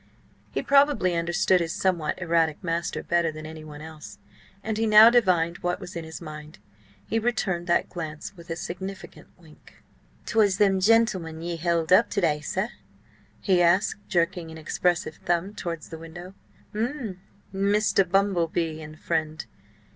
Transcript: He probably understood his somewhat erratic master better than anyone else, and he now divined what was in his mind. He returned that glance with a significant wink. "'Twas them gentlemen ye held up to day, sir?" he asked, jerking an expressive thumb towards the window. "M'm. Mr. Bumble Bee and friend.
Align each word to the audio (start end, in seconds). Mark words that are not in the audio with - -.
He 0.49 0.63
probably 0.63 1.15
understood 1.15 1.61
his 1.61 1.73
somewhat 1.73 2.19
erratic 2.19 2.63
master 2.63 3.03
better 3.03 3.31
than 3.31 3.45
anyone 3.45 3.81
else, 3.81 4.17
and 4.63 4.75
he 4.79 4.87
now 4.87 5.11
divined 5.11 5.59
what 5.59 5.79
was 5.79 5.95
in 5.95 6.03
his 6.03 6.19
mind. 6.19 6.57
He 7.05 7.19
returned 7.19 7.67
that 7.67 7.87
glance 7.87 8.35
with 8.35 8.49
a 8.49 8.55
significant 8.55 9.27
wink. 9.37 9.83
"'Twas 10.25 10.57
them 10.57 10.79
gentlemen 10.79 11.39
ye 11.43 11.55
held 11.55 11.93
up 11.93 12.09
to 12.09 12.21
day, 12.21 12.39
sir?" 12.41 12.69
he 13.41 13.61
asked, 13.61 13.97
jerking 14.07 14.49
an 14.49 14.57
expressive 14.57 15.17
thumb 15.17 15.53
towards 15.53 15.89
the 15.89 15.99
window. 15.99 16.33
"M'm. 16.73 17.21
Mr. 17.53 18.03
Bumble 18.09 18.47
Bee 18.47 18.81
and 18.81 18.99
friend. 18.99 19.45